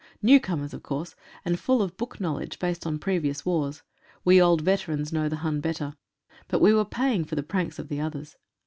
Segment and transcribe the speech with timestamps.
[0.23, 1.13] New comers, of course,
[1.45, 3.83] and full of book knowledge based on previous wars.
[4.25, 5.95] We old veterans know the Hun better;
[6.47, 8.35] but we were paying for the pranks of the others.